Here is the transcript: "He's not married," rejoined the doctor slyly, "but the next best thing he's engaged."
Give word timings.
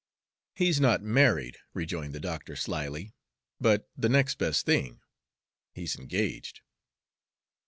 "He's 0.55 0.81
not 0.81 1.03
married," 1.03 1.59
rejoined 1.75 2.15
the 2.15 2.19
doctor 2.19 2.55
slyly, 2.55 3.13
"but 3.59 3.87
the 3.95 4.09
next 4.09 4.39
best 4.39 4.65
thing 4.65 4.99
he's 5.75 5.95
engaged." 5.95 6.61